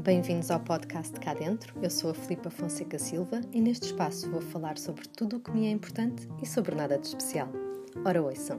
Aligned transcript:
Bem-vindos 0.00 0.48
ao 0.52 0.60
podcast 0.60 1.18
Cá 1.18 1.34
Dentro. 1.34 1.74
Eu 1.82 1.90
sou 1.90 2.12
a 2.12 2.14
Filipa 2.14 2.48
Fonseca 2.50 2.98
Silva 3.00 3.40
e 3.52 3.60
neste 3.60 3.86
espaço 3.86 4.30
vou 4.30 4.40
falar 4.40 4.78
sobre 4.78 5.08
tudo 5.08 5.36
o 5.36 5.40
que 5.40 5.50
me 5.50 5.66
é 5.66 5.70
importante 5.70 6.28
e 6.40 6.46
sobre 6.46 6.74
nada 6.76 6.96
de 6.96 7.08
especial. 7.08 7.48
Ora, 8.04 8.22
ouçam! 8.22 8.58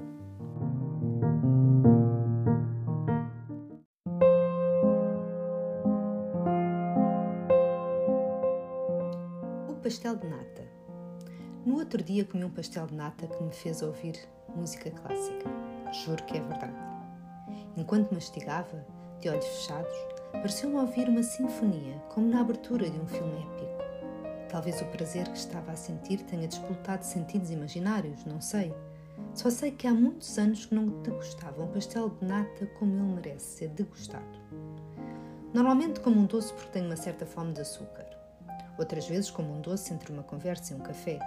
O 9.69 9.75
pastel 9.81 10.17
de 10.17 10.27
nata. 10.27 10.67
No 11.65 11.79
outro 11.79 12.03
dia 12.03 12.25
comi 12.25 12.43
um 12.43 12.51
pastel 12.51 12.85
de 12.85 12.95
nata 12.95 13.27
que 13.27 13.41
me 13.41 13.53
fez 13.53 13.81
ouvir 13.81 14.19
música 14.53 14.91
clássica. 14.91 15.49
Juro 16.03 16.21
que 16.25 16.37
é 16.37 16.41
verdade. 16.41 16.75
Enquanto 17.77 18.13
mastigava, 18.13 18.85
de 19.21 19.29
olhos 19.29 19.45
fechados, 19.45 20.18
pareceu-me 20.31 20.77
ouvir 20.77 21.09
uma 21.09 21.23
sinfonia, 21.23 21.95
como 22.09 22.29
na 22.29 22.41
abertura 22.41 22.89
de 22.89 22.99
um 22.99 23.07
filme 23.07 23.33
épico. 23.33 23.79
Talvez 24.49 24.81
o 24.81 24.85
prazer 24.85 25.27
que 25.27 25.37
estava 25.37 25.71
a 25.71 25.75
sentir 25.75 26.21
tenha 26.23 26.47
despoltado 26.47 27.05
sentidos 27.05 27.51
imaginários, 27.51 28.25
não 28.25 28.41
sei. 28.41 28.73
Só 29.33 29.49
sei 29.49 29.71
que 29.71 29.87
há 29.87 29.93
muitos 29.93 30.37
anos 30.39 30.65
que 30.65 30.73
não 30.73 30.87
degustava 31.03 31.63
um 31.63 31.67
pastel 31.67 32.09
de 32.09 32.25
nata 32.25 32.65
como 32.79 32.93
ele 32.93 33.13
merece 33.13 33.57
ser 33.57 33.69
degustado. 33.69 34.39
Normalmente 35.53 35.99
como 35.99 36.19
um 36.19 36.25
doce 36.25 36.53
porque 36.53 36.71
tenho 36.71 36.85
uma 36.85 36.95
certa 36.95 37.25
fome 37.25 37.53
de 37.53 37.61
açúcar. 37.61 38.05
Outras 38.77 39.07
vezes 39.07 39.29
como 39.29 39.53
um 39.53 39.61
doce 39.61 39.93
entre 39.93 40.11
uma 40.11 40.23
conversa 40.23 40.73
e 40.73 40.77
um 40.77 40.79
café. 40.79 41.19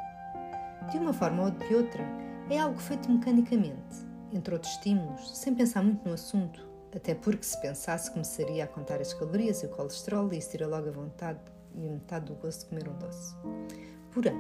De 0.91 0.99
uma 0.99 1.13
forma 1.13 1.45
ou 1.45 1.51
de 1.51 1.75
outra, 1.75 2.05
é 2.51 2.59
algo 2.59 2.79
feito 2.79 3.11
mecanicamente, 3.11 3.97
entre 4.33 4.55
outros 4.55 4.73
estímulos, 4.73 5.37
sem 5.39 5.55
pensar 5.55 5.83
muito 5.83 6.07
no 6.07 6.15
assunto, 6.15 6.72
até 6.95 7.15
porque 7.15 7.45
se 7.45 7.61
pensasse 7.61 8.11
começaria 8.11 8.65
a 8.65 8.67
contar 8.67 9.01
as 9.01 9.15
calorias 9.15 9.63
e 9.63 9.67
o 9.67 9.69
colesterol 9.71 10.33
e 10.33 10.39
isso 10.39 10.57
logo 10.67 10.89
a 10.89 10.93
vontade 10.93 11.41
e 11.75 11.81
metade 11.81 12.27
do 12.27 12.35
gosto 12.35 12.61
de 12.61 12.67
comer 12.67 12.89
um 12.89 12.99
doce. 12.99 13.35
Porém, 14.11 14.37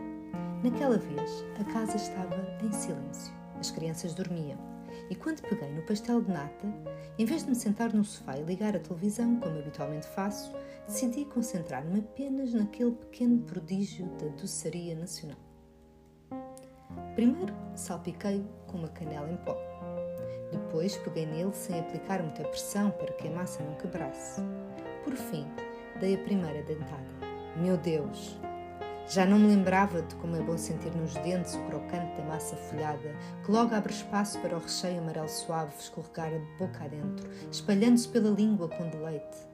naquela 0.62 0.98
vez 0.98 1.44
a 1.58 1.64
casa 1.72 1.96
estava 1.96 2.36
em 2.62 2.72
silêncio, 2.72 3.32
as 3.58 3.70
crianças 3.70 4.14
dormiam 4.14 4.58
e 5.10 5.14
quando 5.14 5.42
peguei 5.42 5.70
no 5.70 5.82
pastel 5.82 6.20
de 6.22 6.30
nata, 6.30 6.66
em 7.18 7.24
vez 7.24 7.42
de 7.44 7.50
me 7.50 7.54
sentar 7.54 7.92
no 7.92 8.04
sofá 8.04 8.36
e 8.38 8.42
ligar 8.42 8.76
a 8.76 8.80
televisão, 8.80 9.38
como 9.40 9.58
habitualmente 9.58 10.06
faço, 10.06 10.52
decidi 10.86 11.24
concentrar-me 11.24 12.00
apenas 12.00 12.52
naquele 12.52 12.92
pequeno 12.92 13.38
prodígio 13.40 14.06
da 14.18 14.28
doçaria 14.28 14.94
nacional. 14.94 15.38
Primeiro 17.14 17.54
salpiquei 17.74 18.44
com 18.66 18.78
uma 18.78 18.88
canela 18.88 19.30
em 19.30 19.36
pó. 19.36 19.56
Depois 20.50 20.96
peguei 20.98 21.26
nele 21.26 21.52
sem 21.52 21.78
aplicar 21.80 22.22
muita 22.22 22.44
pressão 22.44 22.90
para 22.90 23.12
que 23.12 23.28
a 23.28 23.30
massa 23.30 23.62
não 23.62 23.74
quebrasse. 23.74 24.40
Por 25.04 25.14
fim, 25.14 25.46
dei 26.00 26.14
a 26.14 26.18
primeira 26.18 26.62
dentada. 26.62 27.02
Meu 27.56 27.76
Deus! 27.76 28.36
Já 29.08 29.26
não 29.26 29.38
me 29.38 29.48
lembrava 29.48 30.00
de 30.00 30.14
como 30.16 30.36
é 30.36 30.40
bom 30.40 30.56
sentir 30.56 30.94
nos 30.94 31.14
dentes 31.14 31.54
o 31.54 31.62
crocante 31.64 32.16
da 32.16 32.24
massa 32.24 32.56
folhada, 32.56 33.14
que 33.44 33.50
logo 33.50 33.74
abre 33.74 33.92
espaço 33.92 34.38
para 34.40 34.56
o 34.56 34.60
recheio 34.60 35.00
amarelo 35.00 35.28
suave 35.28 35.74
escorregar 35.78 36.32
a 36.32 36.58
boca 36.58 36.84
adentro, 36.84 37.28
espalhando-se 37.50 38.08
pela 38.08 38.30
língua 38.30 38.68
com 38.68 38.88
deleite. 38.88 39.52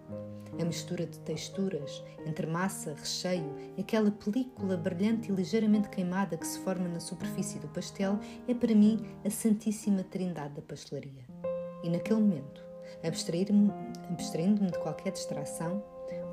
A 0.61 0.65
mistura 0.65 1.07
de 1.07 1.19
texturas 1.21 2.03
entre 2.27 2.47
massa, 2.47 2.95
recheio 2.95 3.55
e 3.77 3.81
aquela 3.81 4.11
película 4.11 4.77
brilhante 4.77 5.31
e 5.31 5.35
ligeiramente 5.35 5.89
queimada 5.89 6.37
que 6.37 6.47
se 6.47 6.59
forma 6.61 6.89
na 6.89 7.01
superfície 7.01 7.59
do 7.59 7.69
pastel 7.69 8.19
é 8.47 8.55
para 8.55 8.75
mim 8.75 9.07
a 9.25 9.31
santíssima 9.31 10.03
trindade 10.05 10.55
da 10.55 10.63
pastelaria. 10.63 11.27
E 11.83 11.91
naquele 11.91 12.21
momento, 12.21 12.63
abstraindo-me 13.03 14.71
de 14.71 14.79
qualquer 14.79 15.13
distração, 15.13 15.83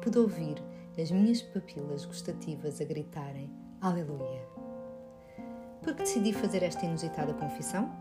pude 0.02 0.18
ouvir 0.18 0.62
as 1.02 1.12
minhas 1.12 1.42
papilas 1.42 2.06
gustativas 2.06 2.80
a 2.80 2.86
gritarem 2.86 3.50
Aleluia. 3.82 4.42
Por 5.82 5.94
que 5.94 6.04
decidi 6.04 6.34
fazer 6.34 6.64
esta 6.64 6.86
inusitada 6.86 7.34
confissão? 7.34 7.94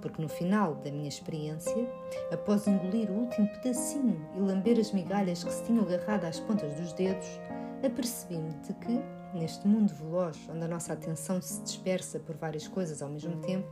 Porque 0.00 0.22
no 0.22 0.28
final 0.28 0.76
da 0.76 0.90
minha 0.90 1.08
experiência, 1.08 1.76
após 2.32 2.66
engolir 2.66 3.10
o 3.10 3.24
último 3.24 3.48
pedacinho 3.48 4.24
e 4.36 4.40
lamber 4.40 4.78
as 4.78 4.92
migalhas 4.92 5.42
que 5.42 5.52
se 5.52 5.64
tinham 5.64 5.84
agarrado 5.84 6.24
às 6.24 6.40
pontas 6.40 6.72
dos 6.74 6.92
dedos, 6.92 7.26
apercebi-me 7.84 8.54
de 8.54 8.72
que, 8.74 9.00
neste 9.34 9.66
mundo 9.66 9.92
veloz 9.94 10.38
onde 10.48 10.64
a 10.64 10.68
nossa 10.68 10.92
atenção 10.92 11.42
se 11.42 11.60
dispersa 11.62 12.18
por 12.20 12.36
várias 12.36 12.66
coisas 12.66 13.02
ao 13.02 13.10
mesmo 13.10 13.36
tempo, 13.42 13.68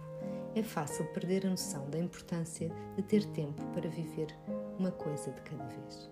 é 0.55 0.63
fácil 0.63 1.07
perder 1.13 1.47
a 1.47 1.51
noção 1.51 1.89
da 1.89 1.99
importância 1.99 2.71
de 2.97 3.03
ter 3.03 3.25
tempo 3.27 3.65
para 3.73 3.89
viver 3.89 4.29
uma 4.79 4.91
coisa 4.91 5.31
de 5.31 5.41
cada 5.43 5.65
vez. 5.65 6.11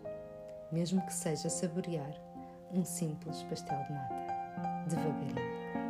Mesmo 0.73 1.05
que 1.05 1.13
seja 1.13 1.51
saborear 1.51 2.15
um 2.73 2.85
simples 2.85 3.43
pastel 3.45 3.79
de 3.85 3.93
nata, 3.93 4.15
devagarinho. 4.89 5.84